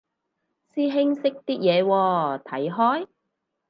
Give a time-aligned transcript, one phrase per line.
[0.73, 3.07] 師兄識啲嘢喎，睇開？